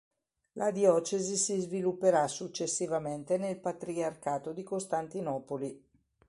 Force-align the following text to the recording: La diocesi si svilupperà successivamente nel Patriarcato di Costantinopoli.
La 0.53 0.71
diocesi 0.71 1.35
si 1.37 1.59
svilupperà 1.59 2.27
successivamente 2.27 3.37
nel 3.37 3.59
Patriarcato 3.59 4.51
di 4.51 4.63
Costantinopoli. 4.63 5.87